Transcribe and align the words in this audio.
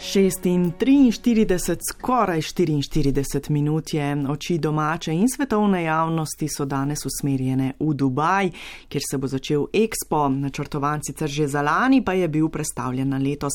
643, 0.00 1.76
skoraj 1.90 2.40
44 2.40 3.50
minut 3.50 3.94
je 3.94 4.24
oči 4.28 4.58
domače 4.58 5.12
in 5.12 5.28
svetovne 5.28 5.82
javnosti 5.82 6.48
so 6.48 6.64
danes 6.64 7.04
usmerjene 7.06 7.72
v 7.80 7.94
Dubaj, 7.94 8.50
kjer 8.88 9.02
se 9.10 9.18
bo 9.18 9.28
začel 9.28 9.66
Expo, 9.72 10.28
načrtovan 10.28 11.00
sicer 11.04 11.28
že 11.28 11.48
za 11.48 11.62
lani, 11.62 12.04
pa 12.04 12.12
je 12.12 12.28
bil 12.28 12.48
predstavljen 12.48 13.08
na 13.08 13.18
letos. 13.18 13.52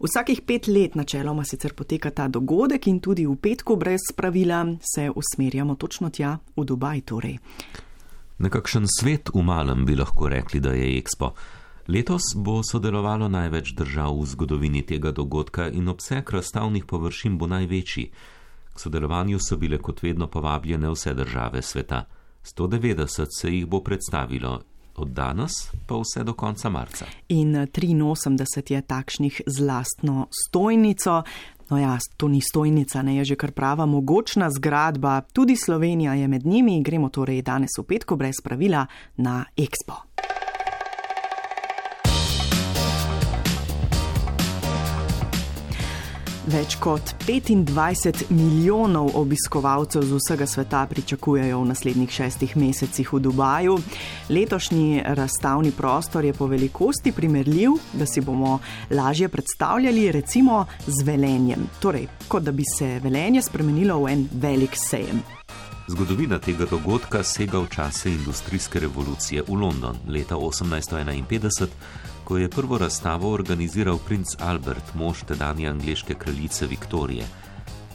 Vsakih 0.00 0.40
pet 0.46 0.66
let 0.66 0.94
načeloma 0.94 1.44
sicer 1.44 1.74
poteka 1.74 2.10
ta 2.10 2.28
dogodek 2.28 2.86
in 2.86 3.00
tudi 3.00 3.26
v 3.26 3.36
petku 3.36 3.76
brez 3.76 4.10
pravila 4.16 4.66
se 4.94 5.10
usmerjamo 5.10 5.74
točno 5.74 6.10
tja, 6.10 6.38
v 6.56 6.64
Dubaj 6.64 7.00
torej. 7.00 7.38
Nekakšen 8.38 8.84
svet 9.00 9.30
v 9.34 9.42
malem 9.42 9.86
bi 9.86 9.94
lahko 9.94 10.28
rekli, 10.28 10.60
da 10.60 10.74
je 10.74 10.98
Expo. 10.98 11.30
Letos 11.88 12.22
bo 12.34 12.62
sodelovalo 12.66 13.28
največ 13.28 13.70
držav 13.78 14.16
v 14.18 14.26
zgodovini 14.26 14.82
tega 14.82 15.12
dogodka 15.14 15.68
in 15.70 15.88
obseg 15.88 16.30
razstavnih 16.30 16.84
površin 16.84 17.38
bo 17.38 17.46
največji. 17.46 18.10
K 18.74 18.80
sodelovanju 18.80 19.38
so 19.38 19.56
bile 19.56 19.78
kot 19.78 20.02
vedno 20.02 20.26
povabljene 20.26 20.90
vse 20.90 21.14
države 21.14 21.62
sveta. 21.62 22.04
190 22.42 23.26
se 23.30 23.50
jih 23.50 23.66
bo 23.66 23.80
predstavilo. 23.80 24.60
Od 24.96 25.08
danes 25.08 25.52
pa 25.86 25.94
vse 25.94 26.24
do 26.24 26.32
konca 26.32 26.68
marca. 26.68 27.06
In 27.28 27.54
83 27.54 28.72
je 28.72 28.82
takšnih 28.82 29.40
z 29.46 29.60
lastno 29.60 30.26
stojnico. 30.46 31.22
No 31.70 31.78
ja, 31.78 31.98
to 32.16 32.28
ni 32.28 32.40
stojnica, 32.40 33.02
ne 33.02 33.16
je 33.16 33.24
že 33.24 33.36
kar 33.36 33.52
prava 33.52 33.86
mogočna 33.86 34.50
zgradba. 34.50 35.20
Tudi 35.20 35.56
Slovenija 35.56 36.14
je 36.14 36.28
med 36.28 36.46
njimi. 36.46 36.82
Gremo 36.82 37.08
torej 37.08 37.42
danes 37.42 37.78
v 37.78 37.82
petko 37.82 38.16
brez 38.16 38.42
pravila 38.42 38.86
na 39.16 39.44
Expo. 39.56 40.06
Več 46.46 46.76
kot 46.78 47.10
25 47.26 48.28
milijonov 48.30 49.16
obiskovalcev 49.18 50.04
z 50.06 50.14
vsega 50.20 50.46
sveta 50.46 50.84
pričakujejo 50.86 51.58
v 51.58 51.66
naslednjih 51.72 52.12
šestih 52.14 52.52
mesecih 52.56 53.10
v 53.12 53.18
Dubaju. 53.24 53.74
Letošnji 54.30 55.02
razstavni 55.18 55.72
prostor 55.74 56.24
je 56.24 56.32
po 56.32 56.46
velikosti 56.46 57.10
primerljiv, 57.12 57.74
da 57.98 58.06
si 58.06 58.22
bomo 58.22 58.60
lažje 58.90 59.28
predstavljali 59.28 60.12
recimo 60.12 60.66
z 60.86 61.02
velenjem. 61.02 61.66
Torej, 61.82 62.06
kot 62.28 62.46
da 62.46 62.54
bi 62.54 62.62
se 62.78 63.00
velenje 63.02 63.42
spremenilo 63.42 63.98
v 64.04 64.12
en 64.14 64.28
velik 64.38 64.78
sejem. 64.78 65.26
Zgodovina 65.88 66.38
tega 66.38 66.66
dogodka 66.70 67.22
sega 67.22 67.58
v 67.58 67.68
čase 67.70 68.10
industrijske 68.10 68.80
revolucije 68.80 69.42
v 69.48 69.54
London 69.54 69.96
leta 70.08 70.34
1851 70.34 71.68
ko 72.26 72.38
je 72.38 72.50
prvo 72.50 72.78
razstavo 72.78 73.30
organiziral 73.30 73.98
princ 73.98 74.34
Albert, 74.40 74.94
mož 74.94 75.22
tedanje 75.28 75.68
angleške 75.68 76.14
kraljice 76.14 76.66
Viktorije. 76.66 77.26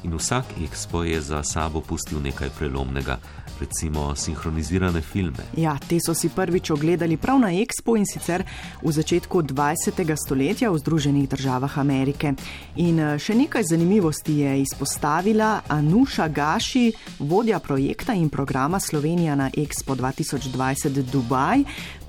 In 0.04 0.14
vsak 0.18 0.46
ekspo 0.64 1.04
je 1.04 1.22
za 1.22 1.44
sabo 1.44 1.82
pustil 1.82 2.22
nekaj 2.22 2.50
prelomnega, 2.58 3.20
recimo 3.60 4.16
sinhronizirane 4.16 5.02
filme. 5.02 5.46
Ja, 5.58 5.78
te 5.78 6.00
so 6.02 6.16
si 6.18 6.30
prvič 6.30 6.72
ogledali 6.74 7.18
prav 7.18 7.40
na 7.40 7.52
Expo 7.54 7.94
in 7.98 8.06
sicer 8.10 8.42
v 8.82 8.92
začetku 8.92 9.44
20. 9.44 10.02
stoletja 10.18 10.72
v 10.72 10.82
Združenih 10.82 11.30
državah 11.30 11.78
Amerike. 11.78 12.34
In 12.82 13.00
eh, 13.00 13.20
še 13.22 13.38
nekaj 13.38 13.64
zanimivosti 13.70 14.42
je 14.42 14.62
izpostavila 14.66 15.62
Anuša 15.70 16.28
Gaši, 16.28 16.88
vodja 17.20 17.60
projekta 17.60 18.18
in 18.18 18.30
programa 18.30 18.80
Slovenija 18.80 19.36
na 19.36 19.52
Expo 19.54 19.94
2020 19.94 21.06
Dubaj. 21.14 21.62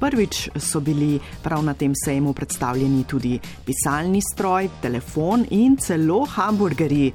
Prvič 0.02 0.48
so 0.58 0.80
bili 0.82 1.20
prav 1.42 1.62
na 1.64 1.76
tem 1.78 1.94
sejmu 1.94 2.32
predstavljeni 2.34 3.04
tudi 3.06 3.38
pisalni 3.66 4.20
stroj, 4.32 4.68
telefon 4.82 5.46
in 5.50 5.76
celo 5.78 6.24
hamburgerji, 6.26 7.12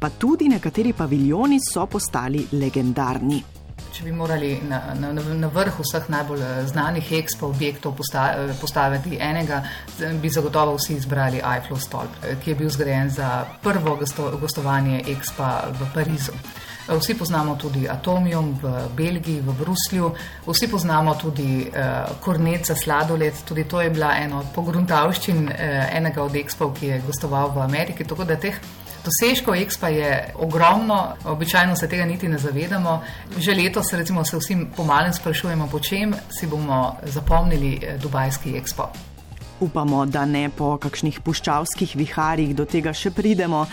pa 0.00 0.10
tudi 0.10 0.48
nekateri 0.48 0.96
paviljoni 0.96 1.60
so 1.60 1.86
postali 1.86 2.46
legendarni 2.52 3.42
če 4.00 4.06
bi 4.06 4.12
morali 4.16 4.54
na, 4.68 4.80
na, 4.96 5.10
na 5.12 5.48
vrh 5.52 5.80
vseh 5.82 6.06
najbolj 6.12 6.42
eh, 6.46 6.60
znanih 6.70 7.12
ekspo 7.20 7.50
objektov 7.50 7.98
eh, 8.00 8.54
postaviti 8.60 9.18
enega, 9.20 9.62
bi 10.22 10.30
zagotovo 10.32 10.76
vsi 10.78 10.96
izbrali 10.96 11.42
Eiffel 11.44 11.80
stolp, 11.82 12.22
eh, 12.24 12.38
ki 12.40 12.52
je 12.52 12.58
bil 12.62 12.70
zgrajen 12.70 13.10
za 13.10 13.30
prvo 13.62 13.98
gostovanje 14.40 15.02
ekspa 15.14 15.50
v 15.76 15.90
Parizu. 15.94 16.36
Vsi 16.90 17.14
poznamo 17.14 17.54
tudi 17.54 17.88
Atomium 17.88 18.58
v 18.62 18.72
Belgiji, 18.96 19.40
v 19.40 19.54
Bruslju, 19.54 20.10
vsi 20.46 20.68
poznamo 20.68 21.14
tudi 21.14 21.68
uh, 21.70 22.18
Kornet 22.20 22.66
za 22.66 22.74
sladoled, 22.74 23.34
tudi 23.46 23.64
to 23.64 23.80
je 23.80 23.90
bila 23.90 24.16
ena 24.18 24.40
od 24.40 24.50
pogruntavščin 24.54 25.44
uh, 25.48 25.54
enega 25.96 26.22
od 26.22 26.34
ekspov, 26.36 26.74
ki 26.74 26.86
je 26.86 27.02
gostoval 27.06 27.54
v 27.54 27.62
Ameriki. 27.62 28.04
Tako 28.04 28.26
da 28.26 28.36
teh 28.36 28.58
Dosežkov 29.00 29.56
Expa 29.56 29.88
je 29.88 30.34
ogromno, 30.36 31.16
običajno 31.24 31.76
se 31.76 31.88
tega 31.88 32.04
niti 32.04 32.28
ne 32.28 32.38
zavedamo. 32.38 33.00
Že 33.38 33.54
letos 33.54 33.92
recimo, 33.92 34.24
se 34.24 34.36
vsi 34.36 34.56
pomalem 34.76 35.12
sprašujemo, 35.12 35.68
po 35.72 35.80
čem 35.80 36.14
si 36.28 36.46
bomo 36.46 36.96
zapomnili 37.02 37.80
eh, 37.82 37.98
Dubajski 37.98 38.52
Expo. 38.60 38.90
Upamo, 39.60 40.06
da 40.06 40.24
ne 40.24 40.48
po 40.48 40.76
kakšnih 40.76 41.20
puščavskih 41.20 41.96
viharjih 41.96 42.54
do 42.56 42.64
tega 42.64 42.92
še 42.92 43.10
pridemo. 43.10 43.66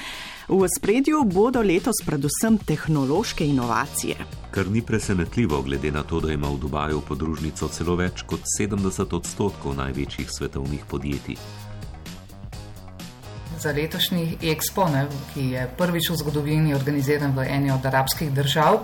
V 0.48 0.64
spredju 0.78 1.24
bodo 1.24 1.62
letos 1.62 2.00
predvsem 2.06 2.58
tehnološke 2.58 3.46
inovacije. 3.46 4.16
Kar 4.52 4.68
ni 4.72 4.82
presenetljivo, 4.82 5.62
glede 5.62 5.92
na 5.92 6.04
to, 6.04 6.20
da 6.20 6.32
ima 6.32 6.48
v 6.48 6.58
Dubaju 6.58 7.02
podružnico 7.08 7.68
celo 7.68 7.96
več 8.00 8.24
kot 8.24 8.48
70 8.60 9.16
odstotkov 9.16 9.76
največjih 9.76 10.32
svetovnih 10.32 10.86
podjetij 10.88 11.36
za 13.60 13.72
letošnji 13.72 14.38
Expo, 14.42 14.86
ne, 14.90 15.08
ki 15.34 15.50
je 15.52 15.68
prvič 15.78 16.10
v 16.10 16.16
zgodovini 16.16 16.76
organiziran 16.76 17.34
v 17.36 17.48
eni 17.50 17.72
od 17.72 17.86
arabskih 17.86 18.32
držav. 18.32 18.84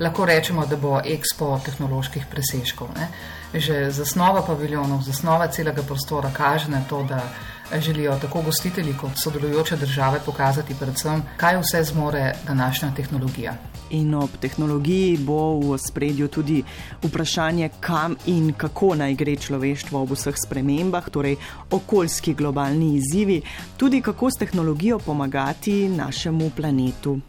Lahko 0.00 0.24
rečemo, 0.24 0.66
da 0.66 0.76
bo 0.76 1.00
Expo 1.04 1.56
tehnoloških 1.64 2.26
presežkov. 2.30 2.88
Ne. 2.96 3.08
Že 3.54 3.90
zasnova 3.90 4.42
paviljonov, 4.42 5.04
zasnova 5.04 5.46
celega 5.48 5.82
prostora 5.82 6.30
kaže 6.32 6.70
na 6.70 6.82
to, 6.88 7.02
da 7.08 7.20
želijo 7.80 8.18
tako 8.20 8.42
gostitelji 8.42 8.94
kot 9.00 9.10
sodelujoče 9.22 9.76
države 9.76 10.20
pokazati 10.26 10.74
predvsem, 10.80 11.22
kaj 11.36 11.58
vse 11.60 11.84
zmore 11.84 12.32
današnja 12.46 12.92
tehnologija. 12.96 13.54
In 13.90 14.14
ob 14.14 14.30
tehnologiji 14.40 15.16
bo 15.16 15.60
v 15.60 15.78
spredju 15.78 16.28
tudi 16.28 16.62
vprašanje, 17.02 17.70
kam 17.80 18.16
in 18.26 18.52
kako 18.52 18.94
naj 18.94 19.14
gre 19.14 19.36
človeštvo 19.36 20.02
ob 20.02 20.10
vseh 20.10 20.34
spremembah, 20.46 21.10
torej 21.10 21.36
okoljski 21.70 22.34
globalni 22.34 22.96
izzivi, 22.96 23.42
tudi 23.76 24.00
kako 24.00 24.30
s 24.30 24.38
tehnologijo 24.38 24.98
pomagati 24.98 25.88
našemu 25.88 26.50
planetu. 26.56 27.20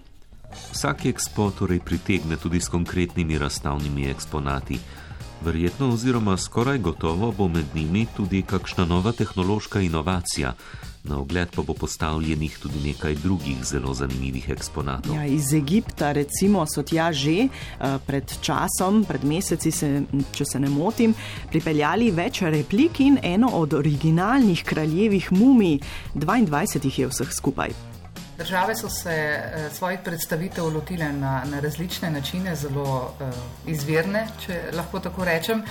Vsak 0.72 1.06
ekspo 1.06 1.52
torej 1.52 1.80
pritegne 1.80 2.38
tudi 2.38 2.60
s 2.62 2.70
konkretnimi 2.70 3.38
razstavnimi 3.38 4.10
eksponati. 4.10 4.80
Verjetno 5.42 5.90
oziroma 5.90 6.38
skoraj 6.38 6.78
gotovo 6.78 7.32
bo 7.38 7.48
med 7.48 7.66
njimi 7.76 8.06
tudi 8.18 8.42
kakšna 8.42 8.86
nova 8.86 9.12
tehnološka 9.12 9.82
inovacija. 9.82 10.54
Na 11.04 11.20
ogled 11.20 11.48
pa 11.56 11.62
bo 11.62 11.74
postavljenih 11.74 12.58
tudi 12.60 12.80
nekaj 12.88 13.16
drugih 13.16 13.64
zelo 13.64 13.94
zanimivih 13.94 14.50
eksponatov. 14.50 15.16
Ja, 15.16 15.26
iz 15.26 15.54
Egipta, 15.54 16.12
recimo, 16.12 16.66
so 16.66 16.84
tja 16.84 17.12
že 17.14 17.48
uh, 17.48 18.02
pred 18.08 18.34
časom, 18.42 19.06
pred 19.08 19.24
meseci, 19.24 19.72
se, 19.72 20.04
če 20.32 20.46
se 20.46 20.60
ne 20.60 20.70
motim, 20.70 21.14
pripeljali 21.52 22.12
več 22.12 22.42
replik 22.42 23.00
in 23.00 23.20
eno 23.24 23.50
od 23.54 23.74
originalnih 23.74 24.64
kraljevih 24.64 25.32
mumij, 25.32 25.80
22 26.16 26.86
jih 26.86 27.00
je 27.00 27.08
vseh 27.08 27.32
skupaj. 27.32 27.97
Države 28.38 28.76
so 28.76 28.90
se 28.90 29.12
eh, 29.12 29.70
svojih 29.74 30.00
predstavitev 30.04 30.66
lotile 30.74 31.12
na, 31.12 31.44
na 31.46 31.60
različne 31.60 32.12
načine, 32.12 32.56
zelo 32.56 33.14
eh, 33.20 33.32
izvirne, 33.66 34.28
če 34.46 34.62
lahko 34.74 35.00
tako 35.00 35.26
rečem. 35.26 35.64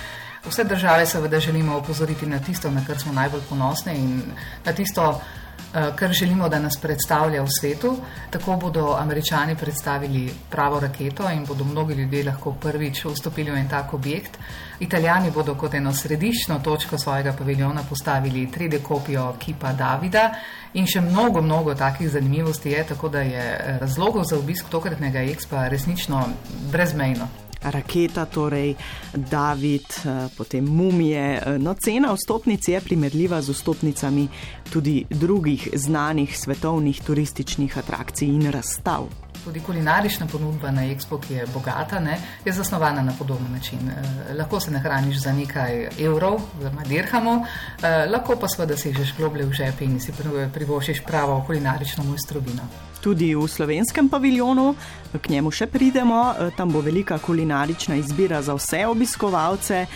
Vse 0.45 0.63
države 0.63 1.05
seveda 1.05 1.39
želimo 1.39 1.77
opozoriti 1.77 2.25
na 2.25 2.39
tisto, 2.39 2.71
na 2.71 2.83
kar 2.87 2.99
smo 2.99 3.13
najbolj 3.13 3.41
ponosni 3.49 3.95
in 3.95 4.21
na 4.65 4.73
tisto, 4.73 5.13
Eh, 5.13 5.46
kar 5.95 6.13
želimo, 6.13 6.49
da 6.49 6.59
nas 6.59 6.77
predstavlja 6.81 7.41
v 7.41 7.47
svetu. 7.59 7.97
Tako 8.29 8.55
bodo 8.55 8.95
američani 8.99 9.55
predstavili 9.55 10.33
pravo 10.49 10.79
raketo 10.79 11.29
in 11.31 11.45
bodo 11.45 11.63
mnogi 11.63 11.93
ljudje 11.93 12.23
lahko 12.23 12.53
prvič 12.53 13.05
vstopili 13.05 13.51
v 13.51 13.57
en 13.57 13.69
tak 13.69 13.93
objekt. 13.93 14.37
Italijani 14.79 15.31
bodo 15.31 15.55
kot 15.55 15.73
eno 15.73 15.93
središčno 15.93 16.59
točko 16.59 16.97
svojega 16.97 17.33
paviljona 17.33 17.83
postavili 17.89 18.47
3D 18.47 18.81
kopijo 18.81 19.33
kipa 19.39 19.73
Davida 19.73 20.29
in 20.73 20.85
še 20.85 21.01
mnogo, 21.01 21.41
mnogo 21.41 21.75
takih 21.75 22.09
zanimivosti 22.09 22.71
je, 22.71 22.83
tako 22.83 23.09
da 23.09 23.21
je 23.21 23.43
eh, 23.57 23.77
razlogov 23.81 24.23
za 24.23 24.37
obisk 24.37 24.69
tokratnega 24.69 25.19
ekspa 25.19 25.67
resnično 25.67 26.23
brezmejno 26.71 27.27
raketa, 27.71 28.25
torej 28.25 28.75
David, 29.13 29.81
eh, 29.81 30.27
potem 30.37 30.65
mumije. 30.65 31.41
Eh, 31.45 31.57
no, 31.59 31.73
cena 31.73 32.13
vstopnic 32.13 32.67
je 32.67 32.81
primerljiva 32.81 33.41
z 33.41 33.49
vstopnicami 33.49 34.27
tudi 34.71 35.05
drugih 35.09 35.69
znanih 35.73 36.37
svetovnih 36.37 37.01
turističnih 37.03 37.77
atrakcij 37.77 38.27
in 38.27 38.51
razstav. 38.51 39.07
tudi 39.47 39.59
kulinarična 39.59 40.27
ponudba 40.27 40.71
na 40.71 40.81
Expo, 40.91 41.19
ki 41.19 41.33
je 41.33 41.45
bogata, 41.53 41.99
ne, 41.99 42.17
je 42.45 42.53
zasnovana 42.53 43.01
na 43.01 43.13
podoben 43.19 43.51
način. 43.51 43.79
Eh, 43.89 44.33
lahko 44.33 44.59
se 44.59 44.71
nahraniš 44.71 45.21
za 45.23 45.33
nekaj 45.33 45.87
evrov, 45.99 46.41
oziroma 46.57 46.83
dirhamov, 46.83 47.39
eh, 47.39 48.05
lahko 48.11 48.35
pa 48.35 48.47
seveda 48.47 48.77
si 48.77 48.93
že 48.93 49.13
globlje 49.17 49.45
v 49.45 49.53
žep 49.53 49.81
in 49.81 49.99
si 49.99 50.11
privoščiš 50.53 51.01
pravo 51.07 51.43
kulinarično 51.47 52.03
mojstrovino 52.03 52.67
tudi 53.07 53.31
v 53.35 53.47
slovenskem 53.47 54.09
paviljonu, 54.11 54.75
k 55.15 55.29
njemu 55.31 55.51
še 55.51 55.69
pridemo. 55.71 56.19
E, 56.35 56.49
tam 56.57 56.73
bo 56.75 56.81
velika 56.83 57.15
kulinarična 57.23 57.95
izbira 57.95 58.41
za 58.43 58.55
vse 58.57 58.81
obiskovalce: 58.87 59.77
e, 59.85 59.87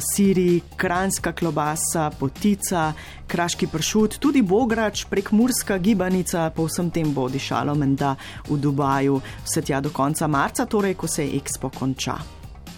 siri, 0.00 0.62
kranjska 0.76 1.34
klobasa, 1.36 2.08
potica, 2.18 2.86
kraški 3.28 3.68
pršut, 3.68 4.16
tudi 4.16 4.40
bograč, 4.42 5.04
prek 5.10 5.28
Murska 5.36 5.76
gibanica, 5.78 6.48
po 6.56 6.64
vsem 6.64 6.88
tem 6.88 7.12
bo 7.12 7.28
dišalo 7.28 7.74
menda 7.76 8.14
v 8.48 8.56
Dubaju, 8.56 9.20
vse 9.44 9.60
tja 9.60 9.82
do 9.84 9.92
konca 9.92 10.26
marca, 10.26 10.64
torej 10.64 10.96
ko 10.96 11.10
se 11.10 11.28
Expo 11.36 11.68
konča. 11.68 12.16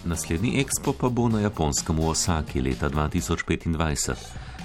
Naslednji 0.03 0.59
Expo 0.59 0.91
pa 0.99 1.07
bo 1.07 1.29
na 1.31 1.39
japonskem 1.47 1.95
v 1.95 2.11
Osaki 2.11 2.59
leta 2.61 2.91
2025. 2.91 4.19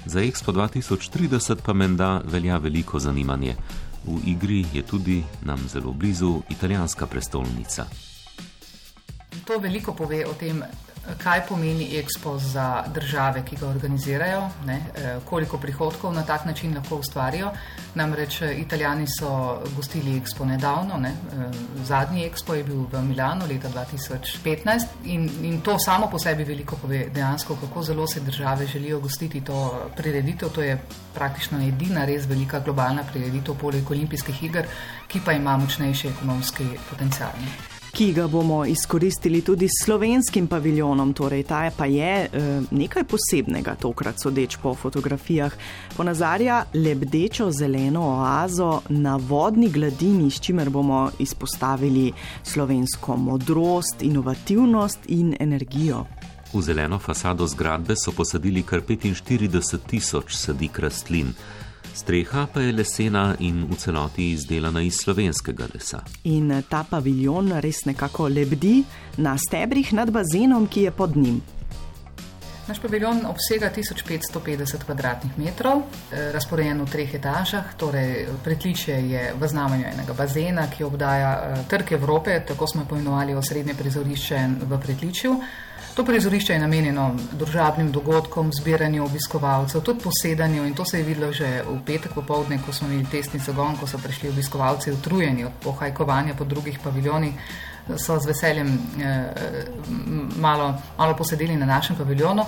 Za 0.05 0.19
Expo 0.19 0.51
2030 0.51 1.63
pa 1.63 1.73
menda 1.73 2.19
velja 2.27 2.59
veliko 2.59 2.99
zanimanje. 2.99 3.55
V 4.05 4.19
igri 4.25 4.65
je 4.73 4.83
tudi 4.83 5.23
nam 5.45 5.59
zelo 5.67 5.93
blizu 5.93 6.41
italijanska 6.49 7.07
prestolnica. 7.07 7.85
To 9.45 9.59
veliko 9.59 9.93
pove 9.93 10.25
o 10.25 10.33
tem, 10.33 10.63
kaj 11.23 11.41
pomeni 11.47 11.89
Expo 11.99 12.37
za 12.39 12.83
države, 12.93 13.43
ki 13.45 13.55
ga 13.59 13.67
organizirajo, 13.67 14.49
ne, 14.65 14.75
eh, 14.95 15.19
koliko 15.29 15.57
prihodkov 15.57 16.13
na 16.13 16.23
tak 16.23 16.45
način 16.45 16.75
lahko 16.75 16.95
ustvarijo. 16.95 17.51
Namreč 17.95 18.41
eh, 18.41 18.53
Italijani 18.53 19.07
so 19.19 19.61
gostili 19.75 20.21
Expo 20.21 20.45
nedavno, 20.45 20.97
ne, 20.97 21.09
eh, 21.09 21.51
zadnji 21.83 22.29
Expo 22.29 22.53
je 22.53 22.63
bil 22.63 22.85
v 22.91 23.01
Milano 23.01 23.45
leta 23.45 23.69
2015 23.69 24.85
in, 25.03 25.29
in 25.41 25.61
to 25.61 25.79
samo 25.79 26.07
po 26.07 26.19
sebi 26.19 26.43
veliko 26.43 26.75
pove 26.75 27.05
dejansko, 27.09 27.55
kako 27.55 27.83
zelo 27.83 28.07
se 28.07 28.19
države 28.19 28.67
želijo 28.67 28.99
gostiti 28.99 29.41
to 29.41 29.89
prireditev. 29.97 30.49
To 30.49 30.61
je 30.61 30.81
praktično 31.13 31.67
edina 31.67 32.05
res 32.05 32.25
velika 32.25 32.59
globalna 32.59 33.03
prireditev 33.03 33.55
poleg 33.55 33.91
olimpijskih 33.91 34.43
iger, 34.43 34.65
ki 35.07 35.21
pa 35.25 35.31
ima 35.31 35.57
močnejši 35.57 36.07
ekonomski 36.07 36.65
potencial. 36.89 37.31
Ne 37.41 37.72
ki 37.93 38.13
ga 38.13 38.27
bomo 38.27 38.65
izkoristili 38.65 39.41
tudi 39.41 39.67
s 39.67 39.85
slovenskim 39.85 40.47
paviljonom. 40.47 41.13
Torej, 41.13 41.43
ta 41.43 41.63
je 41.65 41.71
pa 41.77 41.85
je 41.85 42.13
eh, 42.25 42.61
nekaj 42.71 43.03
posebnega, 43.03 43.75
tokrat 43.75 44.21
sodeč 44.21 44.57
po 44.57 44.73
fotografijah. 44.75 45.53
Ponazarja 45.97 46.63
lebdečo 46.73 47.51
zeleno 47.51 48.01
oazo 48.01 48.81
na 48.89 49.15
vodni 49.15 49.69
gladini, 49.69 50.31
s 50.31 50.41
čimer 50.41 50.69
bomo 50.69 51.11
izpostavili 51.19 52.11
slovensko 52.43 53.17
modrost, 53.17 54.01
inovativnost 54.01 54.99
in 55.07 55.35
energijo. 55.39 56.05
V 56.53 56.61
zeleno 56.61 56.99
fasado 56.99 57.47
zgradbe 57.47 57.95
so 57.95 58.11
posadili 58.11 58.63
kar 58.63 58.81
45 58.81 59.77
tisoč 59.87 60.35
sadik 60.35 60.79
rastlin. 60.79 61.33
Streha 61.93 62.47
pa 62.53 62.61
je 62.61 62.73
lesena 62.73 63.35
in 63.39 63.65
v 63.69 63.77
celoti 63.77 64.31
izdelana 64.33 64.81
iz 64.81 64.97
slovenskega 65.03 65.67
lesa. 65.73 66.01
In 66.23 66.49
ta 66.69 66.83
paviljon 66.89 67.53
res 67.61 67.85
nekako 67.85 68.27
lebdi 68.27 68.83
na 69.17 69.37
stebrih 69.37 69.93
nad 69.93 70.11
bazenom, 70.11 70.67
ki 70.67 70.87
je 70.87 70.91
pod 70.91 71.17
njim. 71.17 71.41
Naš 72.67 72.79
paviljon 72.79 73.25
obsega 73.27 73.69
1550 73.75 74.85
km2, 74.87 75.81
eh, 76.11 76.31
razporejen 76.31 76.81
v 76.81 76.89
treh 76.89 77.15
etažah. 77.15 77.73
Torej, 77.77 78.27
pretličje 78.43 78.95
je 79.09 79.33
v 79.39 79.47
znamenju 79.47 79.85
enega 79.85 80.13
bazena, 80.13 80.67
ki 80.71 80.83
obdaja 80.83 81.33
eh, 81.33 81.63
trg 81.69 81.91
Evrope, 81.91 82.39
tako 82.47 82.67
smo 82.67 82.85
poimenovali 82.85 83.35
osrednje 83.35 83.73
prizorišče 83.75 84.47
v 84.61 84.79
pretličju. 84.79 85.35
To 85.93 86.05
prizorišče 86.05 86.53
je 86.53 86.59
namenjeno 86.59 87.11
družabnim 87.37 87.91
dogodkom, 87.91 88.49
zbiranju 88.53 89.03
obiskovalcev, 89.05 89.81
tudi 89.81 90.01
posedanju 90.01 90.65
in 90.65 90.73
to 90.73 90.85
se 90.85 90.97
je 90.97 91.03
videlo 91.03 91.31
že 91.33 91.61
v 91.67 91.75
petek 91.85 92.15
popovdne, 92.15 92.57
ko 92.65 92.73
smo 92.73 92.87
imeli 92.87 93.05
testni 93.11 93.39
zagon, 93.39 93.77
ko 93.77 93.87
so 93.87 93.97
prišli 94.01 94.29
obiskovalci 94.29 94.91
utrujeni 94.91 95.45
od 95.45 95.51
pohajkovanja 95.63 96.33
po 96.33 96.45
drugih 96.45 96.79
paviljonih, 96.83 97.33
so 97.97 98.17
z 98.19 98.25
veseljem 98.25 98.73
eh, 99.03 99.33
malo, 100.35 100.73
malo 100.97 101.15
posedeli 101.15 101.55
na 101.55 101.65
našem 101.65 101.95
paviljonu, 101.95 102.45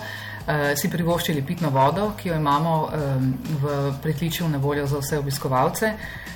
si 0.75 0.89
privoščili 0.89 1.41
pitno 1.41 1.69
vodo, 1.69 2.11
ki 2.17 2.29
jo 2.29 2.35
imamo 2.35 2.75
eh, 2.85 3.17
v 3.61 3.93
pritličju 4.01 4.49
na 4.49 4.57
voljo 4.57 4.87
za 4.87 5.01
vse 5.01 5.19
obiskovalce. 5.19 5.93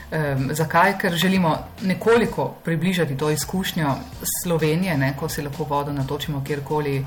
Um, 0.10 0.48
zakaj? 0.58 0.96
Ker 0.98 1.14
želimo 1.14 1.52
nekoliko 1.82 2.48
približati 2.64 3.18
to 3.18 3.30
izkušnjo 3.30 3.92
Slovenije, 4.44 4.98
ne, 4.98 5.14
ko 5.20 5.30
se 5.30 5.44
lahko 5.46 5.64
vodo 5.64 5.94
natočimo 5.94 6.42
kjerkoli. 6.48 7.06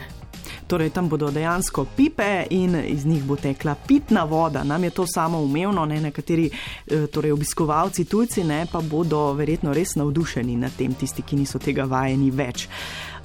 Torej, 0.73 0.91
tam 0.91 1.09
bodo 1.09 1.29
dejansko 1.31 1.85
pipe 1.97 2.47
in 2.51 2.77
iz 2.87 3.07
njih 3.07 3.25
bo 3.25 3.37
tekla 3.37 3.75
pitna 3.75 4.25
voda. 4.25 4.65
Nam 4.65 4.85
je 4.85 4.91
to 4.91 5.05
samo 5.07 5.39
umevno, 5.39 5.85
ne? 5.87 6.01
nekateri 6.01 6.51
e, 6.87 7.07
torej, 7.07 7.33
obiskovalci, 7.33 8.05
tujci, 8.05 8.45
ne? 8.45 8.67
pa 8.73 8.81
bodo 8.81 9.33
verjetno 9.33 9.75
res 9.75 9.95
navdušeni 10.01 10.57
nad 10.57 10.73
tem, 10.79 10.95
tisti, 10.95 11.23
ki 11.23 11.37
niso 11.37 11.61
tega 11.61 11.85
vajeni 11.85 12.31
več. 12.31 12.69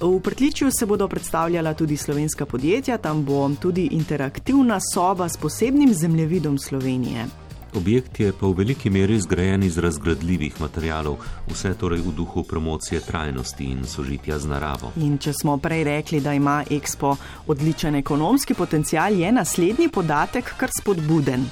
V 0.00 0.20
Prtličju 0.20 0.68
se 0.70 0.86
bodo 0.86 1.08
predstavljala 1.08 1.74
tudi 1.74 1.96
slovenska 1.96 2.46
podjetja, 2.46 2.98
tam 2.98 3.24
bo 3.24 3.48
tudi 3.60 3.88
interaktivna 3.96 4.76
soba 4.92 5.28
s 5.28 5.36
posebnim 5.36 5.94
zemljevidom 5.94 6.58
Slovenije. 6.58 7.47
Objekt 7.74 8.20
je 8.20 8.32
pa 8.32 8.46
v 8.46 8.54
veliki 8.62 8.90
meri 8.90 9.20
zgrajen 9.20 9.62
iz 9.62 9.78
razgradljivih 9.78 10.60
materijalov, 10.60 11.18
vse 11.50 11.74
torej 11.74 12.00
v 12.00 12.12
duhu 12.16 12.42
promocije 12.42 13.00
trajnosti 13.00 13.64
in 13.64 13.84
sožitja 13.84 14.38
z 14.38 14.48
naravo. 14.48 14.92
In 14.96 15.18
če 15.18 15.32
smo 15.32 15.58
prej 15.58 15.84
rekli, 15.84 16.20
da 16.20 16.32
ima 16.32 16.62
Expo 16.70 17.16
odličen 17.46 17.94
ekonomski 17.94 18.54
potencial, 18.54 19.12
je 19.12 19.32
naslednji 19.32 19.88
podatek 19.88 20.54
kar 20.56 20.70
spodbuden. 20.80 21.44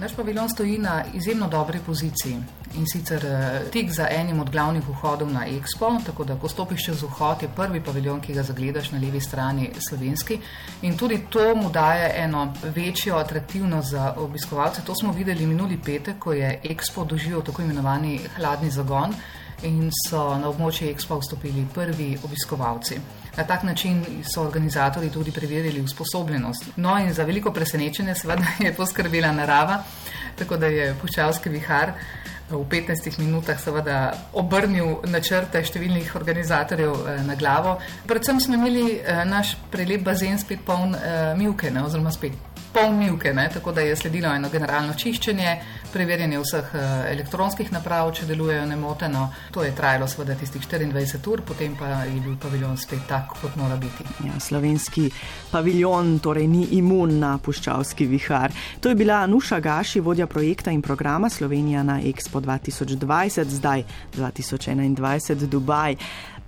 Naš 0.00 0.16
paviljon 0.16 0.48
stoji 0.48 0.78
na 0.78 1.04
izjemno 1.14 1.48
dobri 1.48 1.78
poziciji 1.86 2.36
in 2.74 2.86
sicer 2.86 3.26
eh, 3.26 3.70
tik 3.70 3.90
za 3.92 4.06
enim 4.10 4.40
od 4.40 4.50
glavnih 4.50 4.88
vhodov 4.88 5.30
na 5.32 5.46
Expo, 5.46 5.90
tako 6.06 6.24
da 6.24 6.36
ko 6.36 6.48
stopiš 6.48 6.84
čez 6.84 7.02
vhod, 7.02 7.42
je 7.42 7.48
prvi 7.56 7.80
paviljon, 7.84 8.20
ki 8.20 8.34
ga 8.34 8.42
zagledaš 8.42 8.90
na 8.92 8.98
levi 8.98 9.20
strani 9.20 9.70
slovenski 9.88 10.38
in 10.82 10.96
tudi 10.96 11.20
to 11.30 11.54
mu 11.54 11.70
daje 11.70 12.12
eno 12.16 12.52
večjo 12.62 13.16
atraktivnost 13.16 13.90
za 13.90 14.14
obiskovalce. 14.16 14.82
To 14.86 14.94
smo 14.94 15.12
videli 15.12 15.46
minuli 15.46 15.78
petek, 15.84 16.18
ko 16.18 16.32
je 16.32 16.60
Expo 16.64 17.04
doživel 17.04 17.42
tako 17.42 17.62
imenovani 17.62 18.20
hladni 18.36 18.70
zagon 18.70 19.14
in 19.62 19.90
so 20.08 20.38
na 20.38 20.48
območje 20.48 20.94
Expo 20.94 21.18
vstopili 21.20 21.66
prvi 21.74 22.18
obiskovalci. 22.24 23.00
Na 23.36 23.44
tak 23.44 23.62
način 23.62 24.04
so 24.34 24.42
organizatori 24.42 25.10
tudi 25.10 25.32
preverili 25.32 25.80
usposobljenost. 25.80 26.64
No, 26.76 26.98
in 26.98 27.12
za 27.14 27.24
veliko 27.24 27.52
presenečenje, 27.52 28.14
seveda, 28.14 28.46
je 28.58 28.74
poskrbela 28.74 29.32
narava, 29.32 29.82
tako 30.38 30.56
da 30.56 30.66
je 30.66 30.94
puščavski 31.00 31.48
vihar 31.48 31.92
v 32.50 32.66
15 32.66 33.18
minutah 33.22 33.58
seveda 33.60 33.98
obrnil 34.34 35.00
načrte 35.10 35.62
številnih 35.64 36.14
organizatorjev 36.18 36.92
eh, 36.92 37.22
na 37.26 37.36
glavo. 37.38 37.78
Predvsem 38.10 38.40
smo 38.42 38.58
imeli 38.58 38.98
eh, 38.98 39.22
naš 39.28 39.54
prelep 39.70 40.04
bazen 40.06 40.38
spet 40.38 40.64
poln 40.66 40.96
eh, 40.98 41.32
milke, 41.38 41.70
ne, 41.70 41.84
oziroma 41.86 42.12
spet 42.14 42.34
poln 42.74 42.98
milke, 42.98 43.32
ne, 43.34 43.48
tako 43.52 43.74
da 43.74 43.84
je 43.86 43.96
sledilo 43.98 44.32
eno 44.34 44.50
generalno 44.50 44.94
čiščenje, 44.98 45.54
preverjanje 45.92 46.38
vseh 46.40 46.72
elektronskih 47.10 47.72
naprav, 47.72 48.12
če 48.14 48.26
delujejo 48.28 48.66
nemoteno. 48.66 49.28
To 49.54 49.64
je 49.64 49.74
trajalo 49.76 50.08
seveda 50.08 50.34
tistih 50.38 50.62
24 50.66 51.28
ur, 51.32 51.42
potem 51.46 51.76
pa 51.78 52.04
je 52.06 52.20
bil 52.20 52.36
paviljon 52.40 52.76
spet 52.78 53.06
tak, 53.08 53.34
kot 53.40 53.56
mora 53.56 53.76
biti. 53.80 54.06
Ja, 54.26 54.40
slovenski 54.40 55.08
paviljon 55.50 56.18
torej 56.22 56.48
ni 56.48 56.64
imun 56.78 57.18
na 57.20 57.36
puščavski 57.38 58.06
vihar. 58.06 58.52
To 58.80 58.88
je 58.88 58.94
bila 58.94 59.26
Nuša 59.26 59.60
Gaši, 59.60 60.00
vodja 60.00 60.26
projekta 60.26 60.70
in 60.70 60.82
programa 60.82 61.30
Slovenija 61.30 61.82
na 61.82 62.00
Expo 62.00 62.40
2020, 62.40 63.44
zdaj 63.44 63.84
2021 64.16 65.46
Dubaj. 65.46 65.96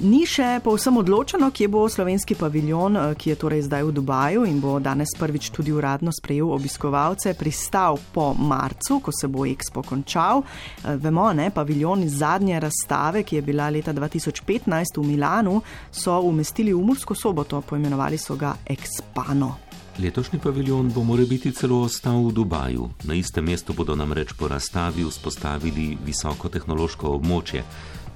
Ni 0.03 0.25
še 0.27 0.57
povsem 0.65 0.97
odločeno, 0.99 1.53
kje 1.55 1.69
bo 1.71 1.85
slovenski 1.87 2.35
paviljon, 2.35 2.97
eh, 2.97 3.15
ki 3.15 3.31
je 3.31 3.37
torej 3.39 3.63
zdaj 3.69 3.85
v 3.87 3.93
Dubaju 3.93 4.45
in 4.49 4.59
bo 4.61 4.81
danes 4.81 5.13
prvič 5.15 5.51
tudi 5.55 5.71
uradno 5.71 6.11
sprejel 6.11 6.51
obiskovalce, 6.51 7.35
pristal 7.39 7.99
po 8.13 8.33
marcu, 8.35 8.99
ko 8.99 9.13
se 9.13 9.29
bo 9.33 9.47
Expo 9.47 9.83
končal. 9.83 10.43
Eh, 10.43 10.97
vemo, 10.97 11.33
ne, 11.33 11.51
paviljon 11.51 12.03
iz 12.03 12.19
zadnje 12.19 12.61
razstave, 12.61 13.23
ki 13.23 13.37
je 13.37 13.43
bila 13.43 13.71
leta 13.71 13.93
2015 13.93 15.01
v 15.01 15.07
Milanu, 15.07 15.61
so 15.91 16.21
umestili 16.21 16.73
v 16.73 16.85
Mursko 16.85 17.15
soboto, 17.15 17.61
poimenovali 17.61 18.19
so 18.19 18.37
ga 18.37 18.55
Expano. 18.67 19.55
Letošnji 19.99 20.39
paviljon 20.39 20.89
bo 20.95 21.03
more 21.05 21.25
biti 21.29 21.53
celo 21.53 21.83
ostal 21.85 22.23
v 22.27 22.33
Dubaju. 22.33 22.89
Na 23.05 23.15
istem 23.15 23.45
mestu 23.45 23.73
bodo 23.73 23.97
namreč 23.97 24.33
po 24.33 24.49
razstavi 24.49 25.05
vzpostavili 25.05 25.99
visokotehnološko 26.05 27.11
območje, 27.13 27.65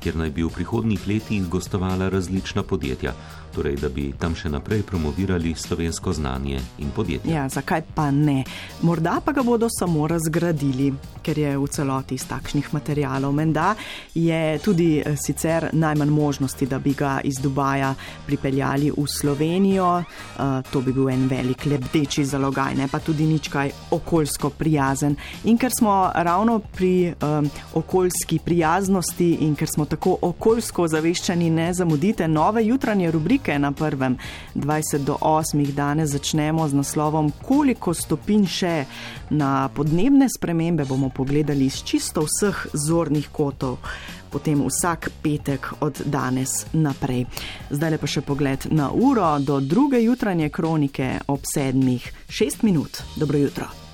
kjer 0.01 0.17
naj 0.17 0.31
bi 0.31 0.45
v 0.45 0.53
prihodnjih 0.55 1.05
letih 1.09 1.49
gostovala 1.49 2.09
različna 2.09 2.63
podjetja. 2.63 3.13
Torej 3.57 3.77
da 3.81 3.89
bi 3.89 4.11
tam 4.21 4.35
še 4.37 4.51
naprej 4.53 4.83
promovirali 4.85 5.55
slovensko 5.57 6.13
znanje 6.13 6.61
in 6.79 6.91
podjetje. 6.93 7.33
Ja, 7.33 7.47
zakaj 7.49 7.83
pa 7.95 8.11
ne? 8.13 8.43
Morda 8.85 9.17
pa 9.25 9.33
ga 9.33 9.43
bodo 9.47 9.71
samo 9.73 10.05
razgradili, 10.09 10.91
ker 11.25 11.39
je 11.41 11.55
v 11.57 11.69
celoti 11.73 12.19
iz 12.21 12.27
takšnih 12.29 12.69
materijalov. 12.77 13.33
Menda 13.33 13.73
je 14.15 14.59
tudi 14.61 14.99
eh, 15.01 15.17
sicer 15.17 15.71
najmanj 15.73 16.13
možnosti, 16.13 16.69
da 16.69 16.79
bi 16.79 16.93
ga 16.93 17.21
iz 17.25 17.41
Dubaja 17.41 17.95
pripeljali 18.27 18.93
v 18.93 19.07
Slovenijo. 19.09 19.89
Uh, 20.37 20.61
to 20.71 20.81
bi 20.85 20.93
bil 20.93 21.09
en 21.11 21.25
velik 21.29 21.65
lebdeči 21.67 22.25
zalogaj, 22.25 22.75
ne 22.77 22.89
pa 22.93 22.99
tudi 23.01 23.25
nič 23.27 23.49
kaj 23.49 23.73
okoljsko 23.97 24.51
prijazen. 24.59 25.17
In 25.49 25.57
ker 25.59 25.73
smo 25.73 26.11
ravno 26.15 26.59
pri 26.59 27.15
um, 27.15 27.49
okoljski 27.75 28.39
prijaznosti 28.45 29.31
in 29.47 29.55
ker 29.57 29.71
smo 29.71 29.87
tako 29.89 30.19
okoljsko 30.29 30.89
zaveščani, 30.93 31.51
ne 31.51 31.73
zamudite 31.75 32.29
nove 32.29 32.67
jutranje 32.67 33.11
rubrike 33.11 33.46
na 33.55 33.73
prvem 33.73 34.19
20 34.55 35.07
do 35.07 35.15
8. 35.21 35.73
danes 35.73 36.11
začnemo 36.11 36.69
z 36.69 36.75
naslovom 36.75 37.31
Koliko 37.47 37.95
stopinj 37.95 38.47
še 38.47 38.75
na 39.31 39.69
podnebne 39.69 40.27
spremembe 40.27 40.85
bomo 40.85 41.09
pogledali 41.15 41.71
iz 41.71 41.79
čisto 41.87 42.27
vseh 42.27 42.67
zornih 42.75 43.31
kotov. 43.31 43.79
Potem 44.31 44.67
vsak 44.67 45.11
petek 45.23 45.71
od 45.81 46.03
danes 46.05 46.67
naprej. 46.75 47.25
Zdaj 47.71 47.99
pa 48.03 48.11
še 48.11 48.27
pogled 48.27 48.67
na 48.75 48.91
uro 48.91 49.39
do 49.39 49.63
druge 49.63 50.03
jutranje 50.03 50.51
kronike 50.51 51.23
ob 51.31 51.47
sedmih, 51.47 52.13
šest 52.29 52.67
minut. 52.67 53.03
Dobro 53.17 53.39
jutro. 53.39 53.86